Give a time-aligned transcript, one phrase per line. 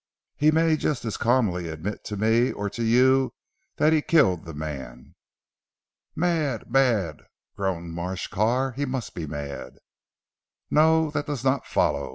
[0.35, 3.35] He may just as calmly admit to me or to you
[3.75, 5.13] that he killed the man."
[6.15, 6.71] "Mad!
[6.71, 9.75] Mad!" groaned Marsh Carr, "he must be mad."
[10.71, 11.11] "No.
[11.11, 12.09] That does not follow.